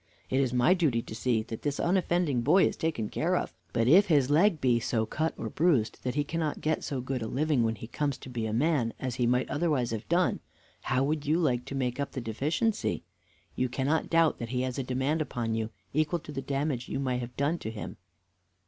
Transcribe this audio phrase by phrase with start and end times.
[0.31, 3.87] It is my duty to see that this unoffending boy is taken care of; but
[3.87, 7.27] if his leg be so cut or bruised that he cannot get so good a
[7.27, 10.39] living when he comes to be a man as he might otherwise have done,
[10.81, 13.03] how would you like to make up the deficiency?
[13.55, 16.99] You cannot doubt that he has a demand upon you equal to the damage you
[16.99, 17.97] may have done to him.